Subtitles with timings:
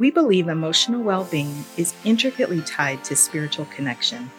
[0.00, 4.30] We believe emotional well being is intricately tied to spiritual connection.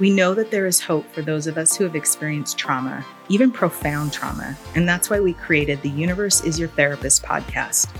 [0.00, 3.52] We know that there is hope for those of us who have experienced trauma, even
[3.52, 7.94] profound trauma, and that's why we created the Universe is Your Therapist podcast.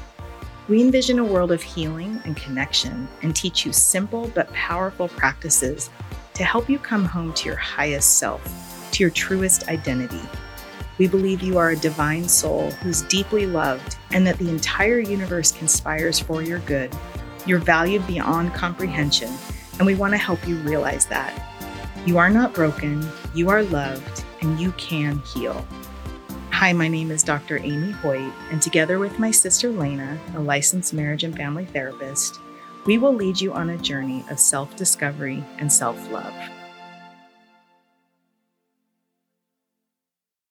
[0.66, 5.90] We envision a world of healing and connection and teach you simple but powerful practices
[6.34, 8.42] to help you come home to your highest self,
[8.90, 10.28] to your truest identity.
[10.96, 15.50] We believe you are a divine soul who's deeply loved and that the entire universe
[15.50, 16.94] conspires for your good.
[17.46, 19.32] You're valued beyond comprehension,
[19.78, 21.32] and we want to help you realize that.
[22.06, 23.04] You are not broken,
[23.34, 25.66] you are loved, and you can heal.
[26.50, 27.58] Hi, my name is Dr.
[27.58, 32.38] Amy Hoyt, and together with my sister Lena, a licensed marriage and family therapist,
[32.86, 36.32] we will lead you on a journey of self discovery and self love.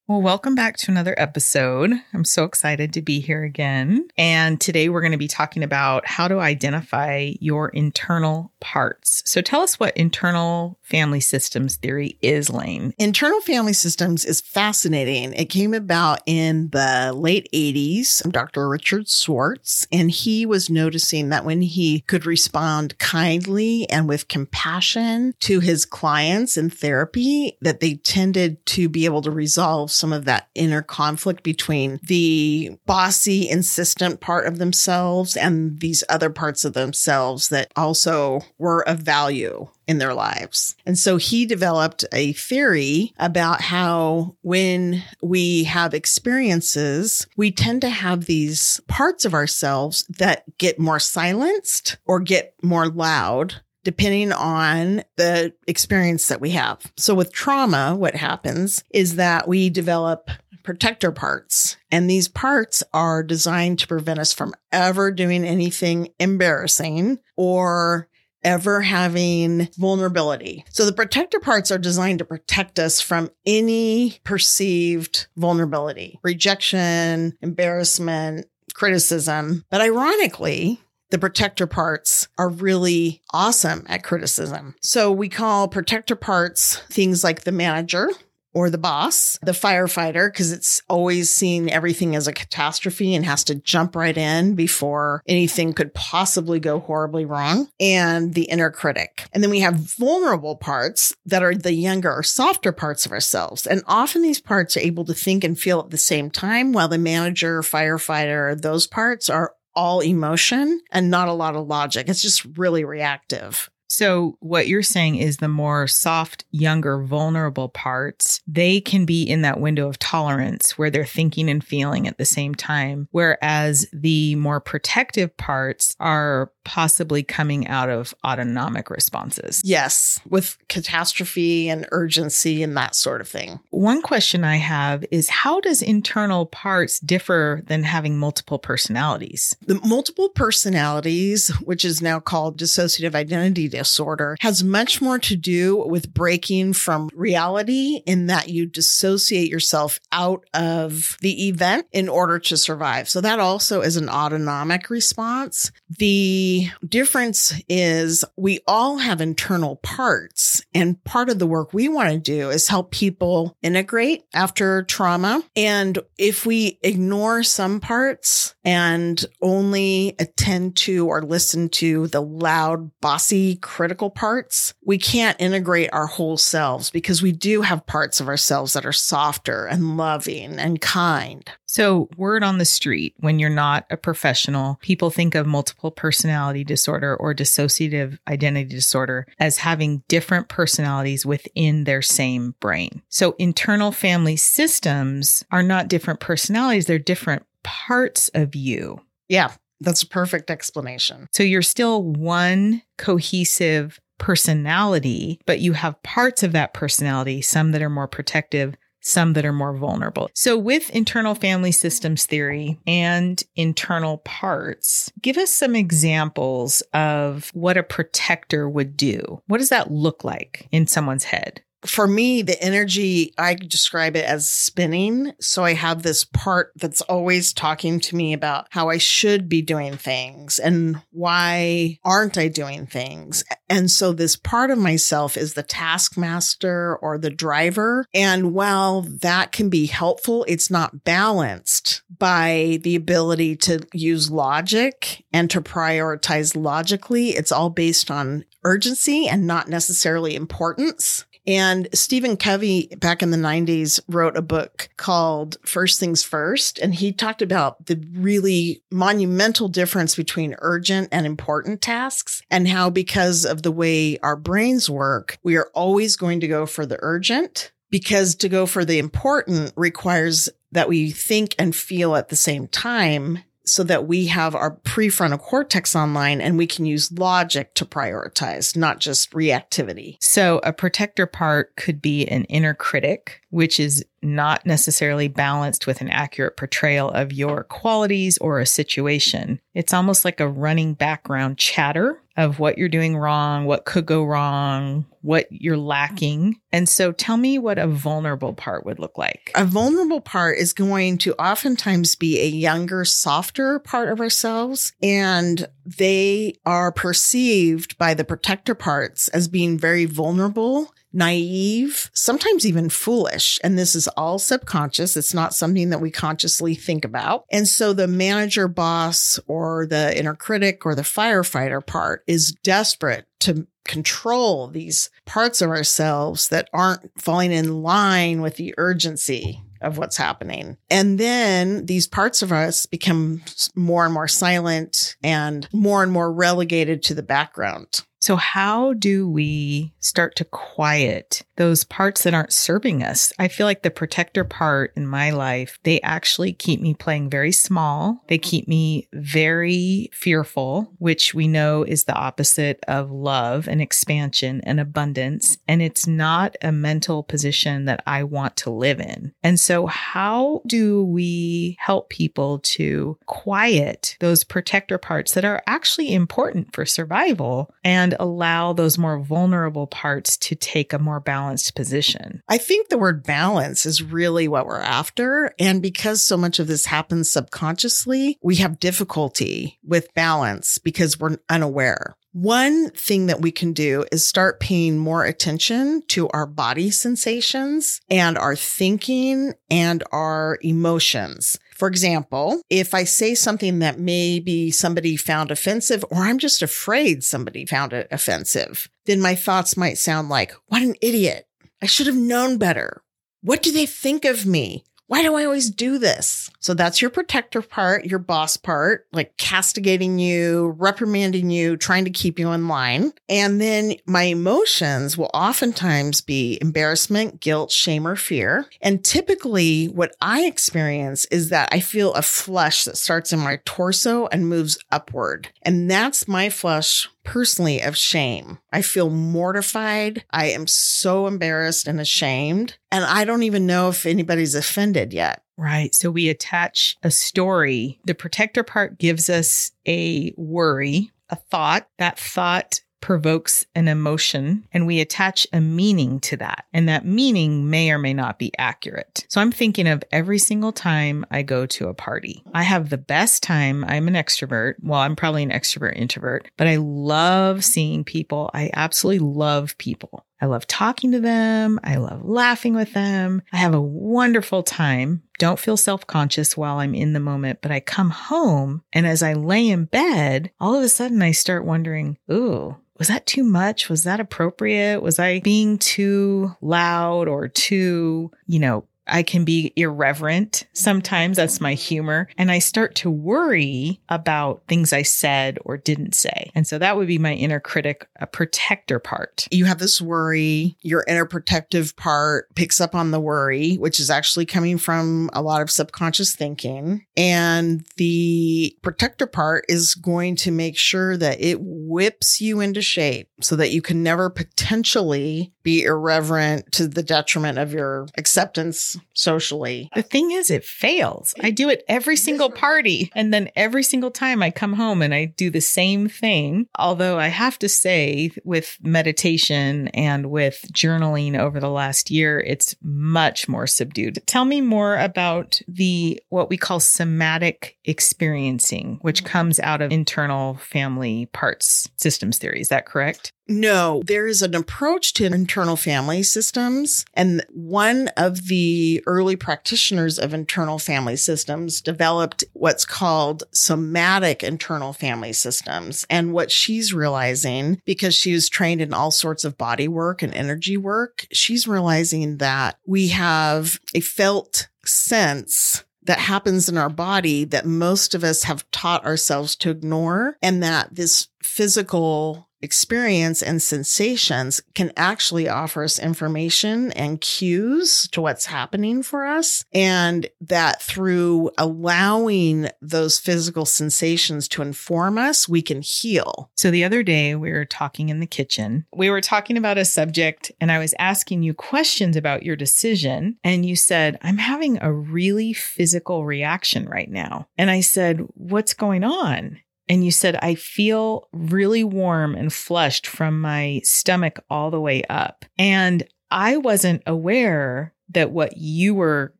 [0.06, 1.94] Well, welcome back to another episode.
[2.14, 4.10] I'm so excited to be here again.
[4.18, 9.24] And today we're going to be talking about how to identify your internal parts.
[9.26, 12.94] So tell us what internal family systems theory is, Lane.
[12.98, 15.32] Internal family systems is fascinating.
[15.34, 18.30] It came about in the late 80s.
[18.30, 18.68] Dr.
[18.68, 25.34] Richard Schwartz, and he was noticing that when he could respond kindly and with compassion
[25.40, 30.26] to his clients in therapy, that they tended to be able to resolve some of
[30.26, 36.74] that inner conflict between the bossy, insistent part of themselves and these other parts of
[36.74, 40.76] themselves that also were of value in their lives.
[40.86, 47.90] And so he developed a theory about how when we have experiences, we tend to
[47.90, 55.04] have these parts of ourselves that get more silenced or get more loud depending on
[55.18, 56.92] the experience that we have.
[56.98, 60.30] So with trauma, what happens is that we develop
[60.64, 61.78] protector parts.
[61.92, 68.08] And these parts are designed to prevent us from ever doing anything embarrassing or
[68.44, 70.66] ever having vulnerability.
[70.70, 78.48] So the protector parts are designed to protect us from any perceived vulnerability, rejection, embarrassment,
[78.74, 79.64] criticism.
[79.70, 80.82] But ironically,
[81.14, 84.74] the protector parts are really awesome at criticism.
[84.82, 88.10] So we call protector parts things like the manager,
[88.56, 93.44] or the boss, the firefighter, because it's always seeing everything as a catastrophe and has
[93.44, 99.28] to jump right in before anything could possibly go horribly wrong, and the inner critic.
[99.34, 103.66] And then we have vulnerable parts that are the younger or softer parts of ourselves.
[103.66, 106.88] And often these parts are able to think and feel at the same time, while
[106.88, 112.10] the manager, firefighter, those parts are all emotion and not a lot of logic.
[112.10, 113.70] It's just really reactive.
[113.94, 119.44] So, what you're saying is the more soft, younger, vulnerable parts, they can be in
[119.44, 123.08] that window of tolerance where they're thinking and feeling at the same time.
[123.12, 129.62] Whereas the more protective parts are possibly coming out of autonomic responses.
[129.64, 133.60] Yes, with catastrophe and urgency and that sort of thing.
[133.70, 139.56] One question I have is how does internal parts differ than having multiple personalities?
[139.68, 145.78] The multiple personalities, which is now called dissociative identity disorder, has much more to do
[145.78, 152.40] with breaking from reality in that you dissociate yourself out of the event in order
[152.40, 153.10] to survive.
[153.10, 155.72] So that also is an autonomic response.
[155.90, 162.10] The difference is we all have internal parts and part of the work we want
[162.10, 165.44] to do is help people integrate after trauma.
[165.56, 172.92] And if we ignore some parts and only attend to or listen to the loud,
[173.02, 178.28] bossy, critical parts, we can't integrate our whole selves because we do have parts of
[178.28, 181.50] ourselves that are softer and loving and kind.
[181.66, 186.64] So, word on the street when you're not a professional, people think of multiple personality
[186.64, 193.02] disorder or dissociative identity disorder as having different personalities within their same brain.
[193.10, 199.00] So, internal family systems are not different personalities, they're different parts of you.
[199.30, 201.28] Yeah, that's a perfect explanation.
[201.32, 207.82] So, you're still one cohesive personality, but you have parts of that personality, some that
[207.82, 210.30] are more protective, some that are more vulnerable.
[210.34, 217.78] So, with internal family systems theory and internal parts, give us some examples of what
[217.78, 219.42] a protector would do.
[219.48, 221.62] What does that look like in someone's head?
[221.86, 225.34] For me, the energy, I describe it as spinning.
[225.40, 229.62] So I have this part that's always talking to me about how I should be
[229.62, 233.44] doing things and why aren't I doing things.
[233.70, 238.06] And so this part of myself is the taskmaster or the driver.
[238.14, 245.26] And while that can be helpful, it's not balanced by the ability to use logic
[245.34, 247.30] and to prioritize logically.
[247.30, 251.26] It's all based on urgency and not necessarily importance.
[251.46, 256.80] And Stephen Covey back in the 90s wrote a book called First Things First.
[256.80, 262.90] And he talked about the really monumental difference between urgent and important tasks and how
[262.90, 266.98] because of the way our brains work, we are always going to go for the
[267.02, 272.36] urgent because to go for the important requires that we think and feel at the
[272.36, 277.74] same time so that we have our prefrontal cortex online and we can use logic
[277.76, 280.18] to prioritize, not just reactivity.
[280.22, 286.02] So a protector part could be an inner critic, which is not necessarily balanced with
[286.02, 289.60] an accurate portrayal of your qualities or a situation.
[289.74, 294.24] It's almost like a running background chatter of what you're doing wrong, what could go
[294.24, 296.60] wrong, what you're lacking.
[296.72, 299.52] And so tell me what a vulnerable part would look like.
[299.56, 304.94] A vulnerable part is going to oftentimes be a younger, softer part of ourselves.
[305.02, 312.90] And they are perceived by the protector parts as being very vulnerable naive, sometimes even
[312.90, 313.60] foolish.
[313.64, 315.16] And this is all subconscious.
[315.16, 317.46] It's not something that we consciously think about.
[317.52, 323.28] And so the manager, boss, or the inner critic or the firefighter part is desperate
[323.42, 329.98] to control these parts of ourselves that aren't falling in line with the urgency of
[329.98, 330.78] what's happening.
[330.90, 333.44] And then these parts of us become
[333.76, 338.04] more and more silent and more and more relegated to the background.
[338.24, 343.32] So, how do we start to quiet those parts that aren't serving us?
[343.38, 347.52] I feel like the protector part in my life, they actually keep me playing very
[347.52, 348.24] small.
[348.28, 354.62] They keep me very fearful, which we know is the opposite of love and expansion
[354.62, 355.58] and abundance.
[355.68, 359.34] And it's not a mental position that I want to live in.
[359.44, 366.14] And so, how do we help people to quiet those protector parts that are actually
[366.14, 371.43] important for survival and allow those more vulnerable parts to take a more balanced
[371.76, 372.42] position.
[372.48, 375.54] I think the word balance is really what we're after.
[375.60, 381.38] And because so much of this happens subconsciously, we have difficulty with balance because we're
[381.50, 382.16] unaware.
[382.34, 388.02] One thing that we can do is start paying more attention to our body sensations
[388.10, 391.60] and our thinking and our emotions.
[391.76, 397.24] For example, if I say something that maybe somebody found offensive, or I'm just afraid
[397.24, 401.46] somebody found it offensive, then my thoughts might sound like, what an idiot.
[401.82, 403.02] I should have known better.
[403.42, 404.86] What do they think of me?
[405.14, 406.50] Why do I always do this?
[406.60, 412.10] So that's your protector part, your boss part, like castigating you, reprimanding you, trying to
[412.10, 413.14] keep you in line.
[413.30, 418.66] And then my emotions will oftentimes be embarrassment, guilt, shame, or fear.
[418.82, 423.60] And typically what I experience is that I feel a flush that starts in my
[423.66, 425.50] torso and moves upward.
[425.62, 428.60] And that's my flush personally of shame.
[428.72, 430.26] I feel mortified.
[430.32, 432.78] I am so embarrassed and ashamed.
[432.92, 435.44] And I don't even know if anybody's offended yet.
[435.58, 435.94] Right.
[435.94, 438.00] So we attach a story.
[438.06, 441.88] The protector part gives us a worry, a thought.
[442.00, 446.64] That thought provokes an emotion and we attach a meaning to that.
[446.72, 449.26] And that meaning may or may not be accurate.
[449.28, 452.46] So I'm thinking of every single time I go to a party.
[452.54, 453.84] I have the best time.
[453.90, 454.76] I'm an extrovert.
[454.82, 458.50] Well, I'm probably an extrovert introvert, but I love seeing people.
[458.54, 460.26] I absolutely love people.
[460.44, 461.80] I love talking to them.
[461.84, 463.42] I love laughing with them.
[463.54, 465.24] I have a wonderful time.
[465.40, 469.24] Don't feel self conscious while I'm in the moment, but I come home and as
[469.24, 473.44] I lay in bed, all of a sudden I start wondering, ooh, was that too
[473.44, 473.90] much?
[473.90, 475.02] Was that appropriate?
[475.02, 480.66] Was I being too loud or too, you know, I can be irreverent.
[480.74, 482.30] Sometimes that's my humor.
[482.38, 486.52] And I start to worry about things I said or didn't say.
[486.56, 489.48] And so that would be my inner critic, a protector part.
[489.52, 494.10] You have this worry, your inner protective part picks up on the worry, which is
[494.10, 497.06] actually coming from a lot of subconscious thinking.
[497.18, 503.30] And the protector part is going to make sure that it whips you into shape
[503.42, 509.90] so that you can never potentially be irreverent to the detriment of your acceptance socially.
[509.96, 511.34] The thing is, it fails.
[511.42, 513.12] I do it every single party.
[513.16, 516.68] And then every single time I come home and I do the same thing.
[516.78, 522.76] Although I have to say, with meditation and with journaling over the last year, it's
[522.82, 524.22] much more subdued.
[524.26, 529.32] Tell me more about the what we call somatic experiencing, which mm-hmm.
[529.32, 532.62] comes out of internal family parts systems theory.
[532.62, 533.32] Is that correct?
[533.48, 537.06] No, there is an approach to internal family systems.
[537.14, 544.94] And one of the early practitioners of internal family systems developed what's called somatic internal
[544.94, 546.06] family systems.
[546.10, 550.34] And what she's realizing, because she was trained in all sorts of body work and
[550.34, 557.46] energy work, she's realizing that we have a felt sense that happens in our body
[557.46, 563.62] that most of us have taught ourselves to ignore and that this physical experience and
[563.62, 569.64] sensations can actually offer us information and cues to what's happening for us.
[569.74, 576.50] And that through allowing those physical sensations to inform us, we can heal.
[576.56, 578.86] So the other day we were talking in the kitchen.
[578.96, 583.38] We were talking about a subject and I was asking you questions about your decision.
[583.44, 587.48] And you said, I'm having a really physical reaction right now.
[587.58, 589.60] And I said, What's going on?
[589.90, 595.04] And you said, I feel really warm and flushed from my stomach all the way
[595.10, 595.46] up.
[595.58, 599.34] And I wasn't aware that what you were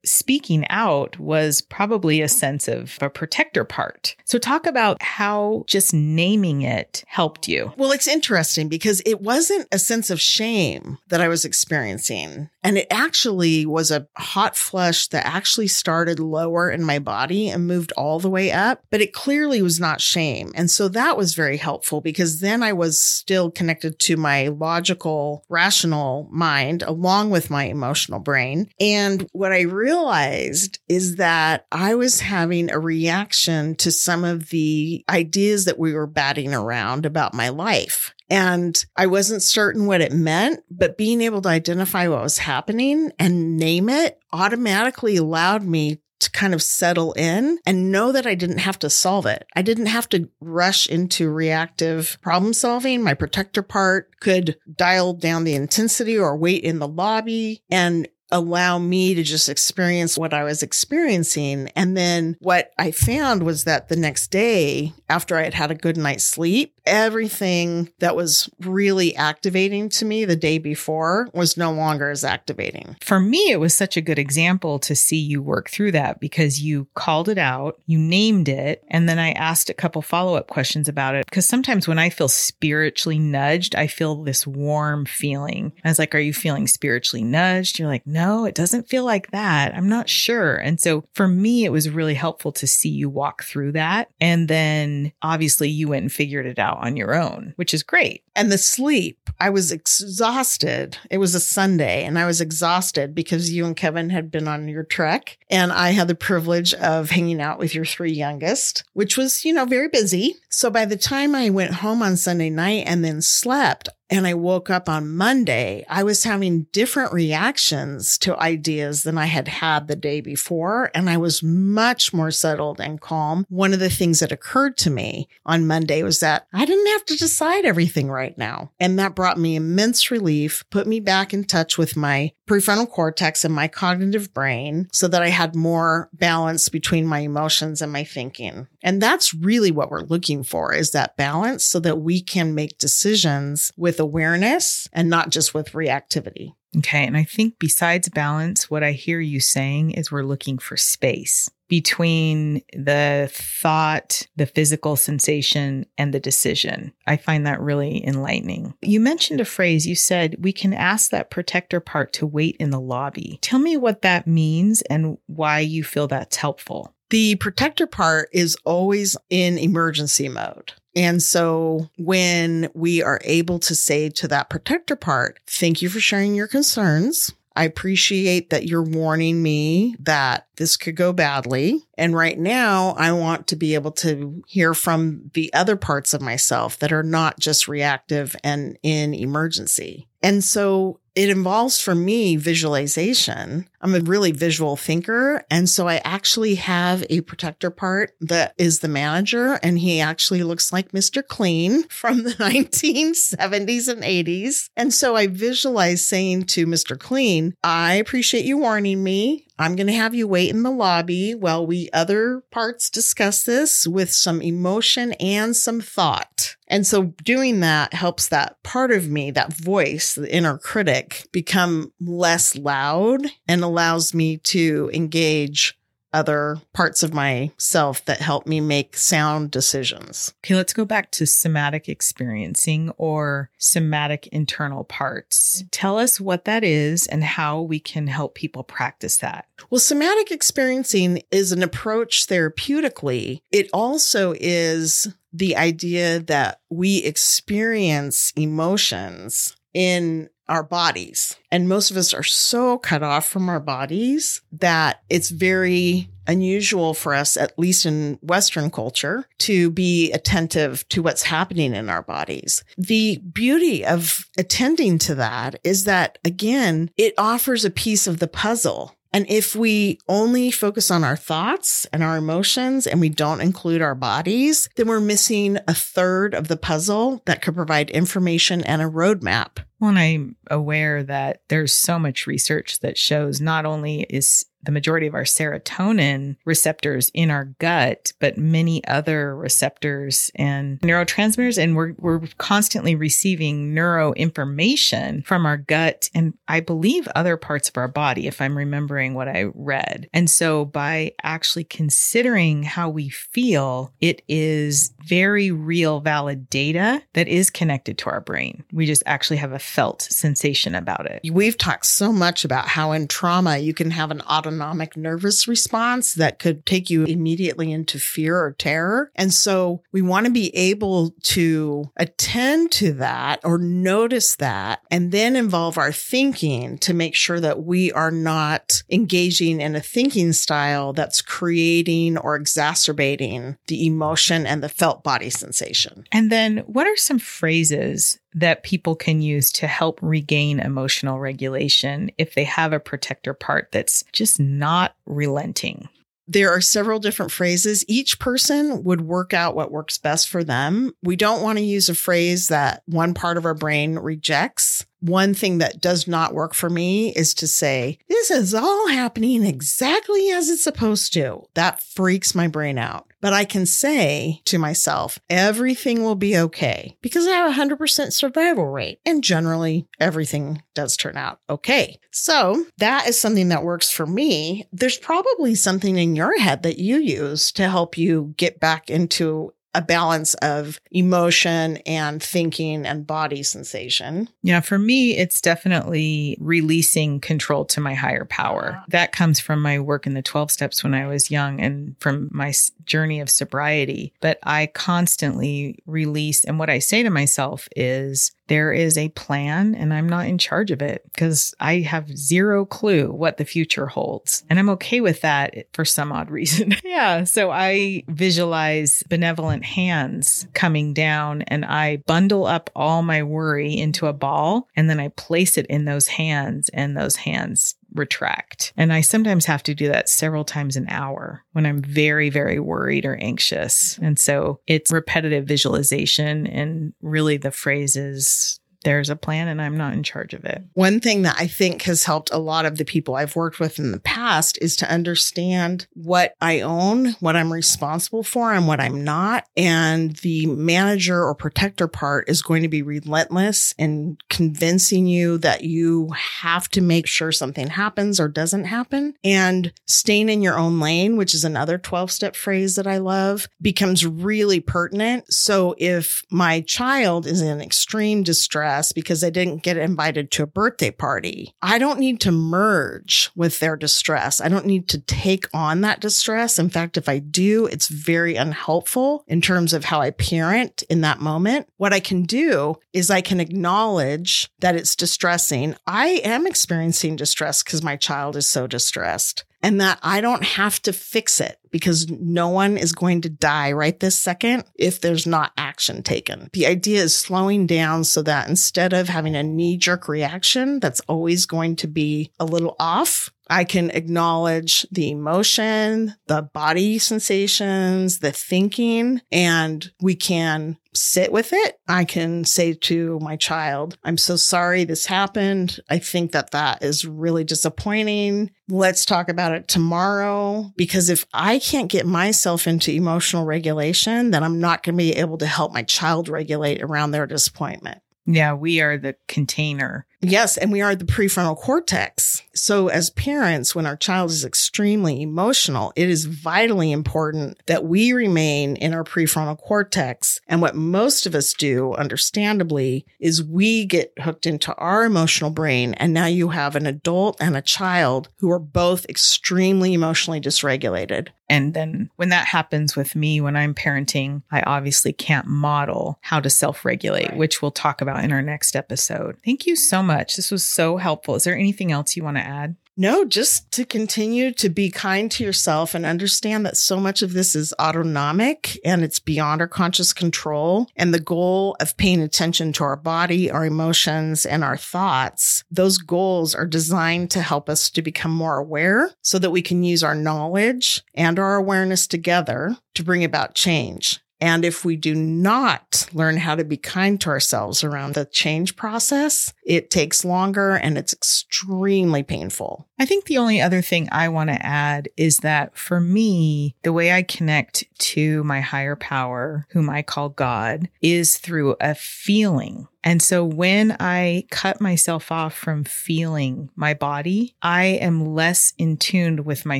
[0.06, 4.16] speaking out was probably a sense of a protector part.
[4.26, 7.74] So, talk about how just naming it helped you.
[7.78, 12.50] Well, it's interesting because it wasn't a sense of shame that I was experiencing.
[12.64, 17.68] And it actually was a hot flush that actually started lower in my body and
[17.68, 20.52] moved all the way up, but it clearly was not shame.
[20.56, 25.46] And so that was very helpful because then I was still connected to my logical,
[25.50, 28.70] rational mind along with my emotional brain.
[28.80, 35.04] And what I realized is that I was having a reaction to some of the
[35.10, 38.14] ideas that we were batting around about my life.
[38.34, 43.12] And I wasn't certain what it meant, but being able to identify what was happening
[43.20, 48.34] and name it automatically allowed me to kind of settle in and know that I
[48.34, 49.46] didn't have to solve it.
[49.56, 53.04] I didn't have to rush into reactive problem solving.
[53.04, 58.80] My protector part could dial down the intensity or wait in the lobby and allow
[58.80, 61.70] me to just experience what I was experiencing.
[61.76, 65.76] And then what I found was that the next day, after I had had a
[65.76, 71.72] good night's sleep, everything that was really activating to me the day before was no
[71.72, 72.98] longer as activating.
[73.02, 76.62] For me, it was such a good example to see you work through that because
[76.62, 80.48] you called it out, you named it, and then I asked a couple follow up
[80.48, 81.26] questions about it.
[81.28, 85.72] Because sometimes when I feel spiritually nudged, I feel this warm feeling.
[85.86, 87.78] I was like, Are you feeling spiritually nudged?
[87.78, 89.76] You're like, No, it doesn't feel like that.
[89.76, 90.56] I'm not sure.
[90.56, 94.10] And so for me, it was really helpful to see you walk through that.
[94.20, 98.24] And then obviously you went and figured it out on your own, which is great.
[98.36, 100.98] And the sleep, I was exhausted.
[101.12, 104.68] It was a Sunday and I was exhausted because you and Kevin had been on
[104.68, 105.38] your trek.
[105.50, 109.54] And I had the privilege of hanging out with your three youngest, which was, you
[109.54, 110.36] know, very busy.
[110.50, 114.34] So by the time I went home on Sunday night and then slept, and I
[114.34, 119.88] woke up on Monday, I was having different reactions to ideas than I had had
[119.88, 120.92] the day before.
[120.94, 123.46] And I was much more settled and calm.
[123.50, 127.06] One of the things that occurred to me on Monday was that I didn't have
[127.06, 128.72] to decide everything right now.
[128.80, 133.46] And that brought me immense relief, put me back in touch with my prefrontal cortex
[133.46, 138.04] and my cognitive brain so that I had more balance between my emotions and my
[138.04, 138.68] thinking.
[138.82, 142.78] And that's really what we're looking for is that balance so that we can make
[142.78, 146.54] decisions with awareness and not just with reactivity.
[146.78, 147.06] Okay.
[147.06, 151.50] And I think besides balance, what I hear you saying is we're looking for space
[151.70, 156.94] between the thought, the physical sensation, and the decision.
[157.08, 158.76] I find that really enlightening.
[158.82, 162.70] You mentioned a phrase, you said, we can ask that protector part to wait in
[162.70, 163.40] the lobby.
[163.42, 166.94] Tell me what that means and why you feel that's helpful.
[167.10, 170.74] The protector part is always in emergency mode.
[170.96, 176.00] And so when we are able to say to that protector part, thank you for
[176.00, 177.34] sharing your concerns.
[177.56, 181.84] I appreciate that you're warning me that this could go badly.
[181.98, 186.22] And right now, I want to be able to hear from the other parts of
[186.22, 190.08] myself that are not just reactive and in emergency.
[190.22, 193.68] And so it involves for me visualization.
[193.82, 195.44] I'm a really visual thinker.
[195.52, 200.42] And so I actually have a protector part that is the manager, and he actually
[200.42, 201.26] looks like Mr.
[201.26, 204.70] Clean from the 1970s and 80s.
[204.76, 206.98] And so I visualize saying to Mr.
[206.98, 209.48] Clean, I appreciate you warning me.
[209.60, 213.88] I'm going to have you wait in the lobby while we other parts discuss this
[213.88, 216.56] with some emotion and some thought.
[216.68, 221.94] And so doing that helps that part of me, that voice, the inner critic, become
[222.02, 225.78] less loud and allows me to engage
[226.14, 230.34] other parts of myself that help me make sound decisions.
[230.44, 235.64] Okay, let's go back to somatic experiencing or somatic internal parts.
[235.72, 239.48] Tell us what that is and how we can help people practice that.
[239.70, 243.42] Well, somatic experiencing is an approach therapeutically.
[243.52, 251.36] It also is the idea that we experience emotions in our bodies.
[251.52, 256.94] And most of us are so cut off from our bodies that it's very unusual
[256.94, 262.02] for us, at least in Western culture, to be attentive to what's happening in our
[262.02, 262.64] bodies.
[262.78, 268.28] The beauty of attending to that is that, again, it offers a piece of the
[268.28, 273.42] puzzle and if we only focus on our thoughts and our emotions and we don't
[273.42, 278.64] include our bodies, then we're missing a third of the puzzle that could provide information
[278.64, 279.60] and a roadmap.
[279.80, 284.72] Well, and I'm aware that there's so much research that shows not only is the
[284.72, 291.62] majority of our serotonin receptors in our gut, but many other receptors and neurotransmitters.
[291.62, 297.70] And we're, we're constantly receiving neuro information from our gut and I believe other parts
[297.70, 300.10] of our body, if I'm remembering what I read.
[300.14, 307.28] And so by actually considering how we feel, it is very real, valid data that
[307.28, 308.64] is connected to our brain.
[308.72, 311.22] We just actually have a felt sensation about it.
[311.32, 315.48] We've talked so much about how in trauma you can have an autonomic autonomic nervous
[315.48, 319.12] response that could take you immediately into fear or terror.
[319.16, 325.12] And so we want to be able to attend to that or notice that and
[325.12, 330.34] then involve our thinking to make sure that we are not engaging in a thinking
[330.34, 336.06] style that's creating or exacerbating the emotion and the felt body sensation.
[336.12, 342.12] And then what are some phrases that people can use to help regain emotional regulation
[342.18, 345.90] if they have a protector part that's just not relenting.
[346.28, 347.84] There are several different phrases.
[347.88, 350.94] Each person would work out what works best for them.
[351.04, 355.34] We don't want to use a phrase that one part of our brain rejects one
[355.34, 360.30] thing that does not work for me is to say, this is all happening exactly
[360.32, 361.44] as it's supposed to.
[361.56, 363.08] That freaks my brain out.
[363.20, 368.14] But I can say to myself, everything will be okay because I have a 100%
[368.14, 369.00] survival rate.
[369.06, 372.00] And generally, everything does turn out okay.
[372.12, 374.68] So that is something that works for me.
[374.72, 379.54] There's probably something in your head that you use to help you get back into
[379.76, 384.30] a balance of emotion and thinking and body sensation.
[384.42, 388.78] Yeah, for me, it's definitely releasing control to my higher power.
[388.78, 388.86] Ah.
[388.90, 392.30] That comes from my work in the 12 steps when I was young and from
[392.32, 392.54] my
[392.86, 394.14] journey of sobriety.
[394.22, 399.74] But I constantly release, and what I say to myself is, there is a plan
[399.74, 403.88] and I'm not in charge of it because I have zero clue what the future
[403.88, 404.44] holds.
[404.50, 406.76] And I'm okay with that for some odd reason.
[406.84, 407.24] yeah.
[407.24, 414.08] So I visualize benevolent hands coming down and I bundle up all my worry into
[414.08, 418.74] a ball and then I place it in those hands and those hands retract.
[418.76, 422.60] And I sometimes have to do that several times an hour when I'm very, very
[422.60, 423.98] worried or anxious.
[424.00, 429.94] And so it's repetitive visualization and really the phrases there's a plan and I'm not
[429.94, 430.64] in charge of it.
[430.74, 433.80] One thing that I think has helped a lot of the people I've worked with
[433.80, 438.80] in the past is to understand what I own, what I'm responsible for, and what
[438.80, 439.46] I'm not.
[439.56, 445.64] And the manager or protector part is going to be relentless in convincing you that
[445.64, 449.16] you have to make sure something happens or doesn't happen.
[449.24, 453.48] And staying in your own lane, which is another 12 step phrase that I love,
[453.62, 455.34] becomes really pertinent.
[455.34, 460.48] So if my child is in extreme distress, because they didn't get invited to a
[460.48, 461.54] birthday party.
[461.62, 464.42] I don't need to merge with their distress.
[464.42, 466.58] I don't need to take on that distress.
[466.58, 471.02] In fact, if I do, it's very unhelpful in terms of how I parent in
[471.02, 471.68] that moment.
[471.78, 475.76] What I can do is I can acknowledge that it's distressing.
[475.86, 479.46] I am experiencing distress because my child is so distressed.
[479.64, 483.72] And that I don't have to fix it because no one is going to die
[483.72, 486.50] right this second if there's not action taken.
[486.52, 491.00] The idea is slowing down so that instead of having a knee jerk reaction that's
[491.08, 498.20] always going to be a little off, I can acknowledge the emotion, the body sensations,
[498.20, 501.78] the thinking, and we can sit with it.
[501.88, 505.80] I can say to my child, I'm so sorry this happened.
[505.90, 508.52] I think that that is really disappointing.
[508.70, 510.72] Let's talk about it tomorrow.
[510.76, 515.14] Because if I can't get myself into emotional regulation, then I'm not going to be
[515.14, 518.00] able to help my child regulate around their disappointment.
[518.26, 520.06] Yeah, we are the container.
[520.24, 522.42] Yes, and we are the prefrontal cortex.
[522.56, 528.14] So, as parents, when our child is extremely emotional, it is vitally important that we
[528.14, 530.40] remain in our prefrontal cortex.
[530.48, 535.94] And what most of us do, understandably, is we get hooked into our emotional brain.
[535.96, 541.30] And now you have an adult and a child who are both extremely emotionally dysregulated.
[541.50, 546.40] And then when that happens with me, when I'm parenting, I obviously can't model how
[546.40, 547.38] to self regulate, right.
[547.38, 549.38] which we'll talk about in our next episode.
[549.44, 550.13] Thank you so much.
[550.36, 551.36] This was so helpful.
[551.36, 552.76] Is there anything else you want to add?
[552.96, 557.34] No, just to continue to be kind to yourself and understand that so much of
[557.34, 560.88] this is autonomic and it's beyond our conscious control.
[560.96, 565.98] And the goal of paying attention to our body, our emotions, and our thoughts, those
[565.98, 570.04] goals are designed to help us to become more aware so that we can use
[570.04, 574.20] our knowledge and our awareness together to bring about change.
[574.44, 578.76] And if we do not learn how to be kind to ourselves around the change
[578.76, 582.86] process, it takes longer and it's extremely painful.
[583.00, 586.92] I think the only other thing I want to add is that for me, the
[586.92, 592.90] way I connect to my higher power, whom I call God, is through a feeling.
[593.04, 598.98] And so when I cut myself off from feeling my body, I am less in
[598.98, 599.80] tune with my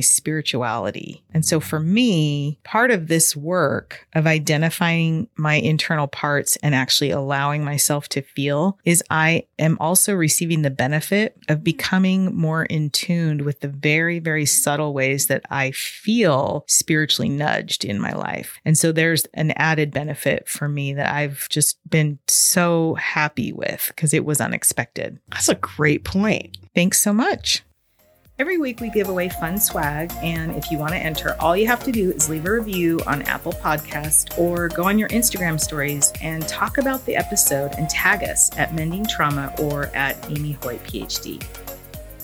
[0.00, 1.24] spirituality.
[1.32, 7.10] And so for me, part of this work of identifying my internal parts and actually
[7.10, 12.90] allowing myself to feel is I am also receiving the benefit of becoming more in
[12.90, 18.60] tune with the very, very subtle ways that I feel spiritually nudged in my life.
[18.64, 23.86] And so there's an added benefit for me that I've just been so happy with
[23.88, 25.20] because it was unexpected.
[25.30, 26.58] That's a great point.
[26.74, 27.62] Thanks so much.
[28.40, 31.68] Every week we give away fun swag, and if you want to enter, all you
[31.68, 35.60] have to do is leave a review on Apple Podcast or go on your Instagram
[35.60, 40.58] stories and talk about the episode and tag us at Mending Trauma or at Amy
[40.60, 41.40] Hoyt PhD.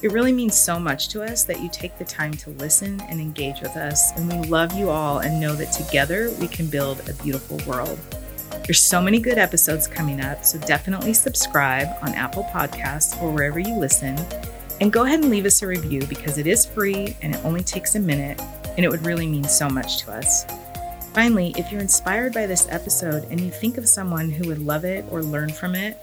[0.02, 3.20] It really means so much to us that you take the time to listen and
[3.20, 7.08] engage with us, and we love you all and know that together we can build
[7.08, 8.00] a beautiful world.
[8.70, 13.58] There's so many good episodes coming up, so definitely subscribe on Apple Podcasts or wherever
[13.58, 14.16] you listen.
[14.80, 17.64] And go ahead and leave us a review because it is free and it only
[17.64, 18.40] takes a minute,
[18.76, 20.46] and it would really mean so much to us.
[21.14, 24.84] Finally, if you're inspired by this episode and you think of someone who would love
[24.84, 25.96] it or learn from it,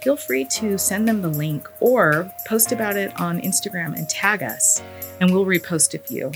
[0.00, 4.42] feel free to send them the link or post about it on Instagram and tag
[4.42, 4.82] us,
[5.20, 6.32] and we'll repost a few.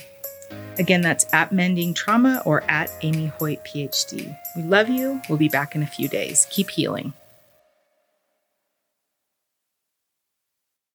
[0.79, 4.37] Again, that's at Mending Trauma or at Amy Hoyt PhD.
[4.57, 5.21] We love you.
[5.29, 6.47] We'll be back in a few days.
[6.51, 7.13] Keep healing.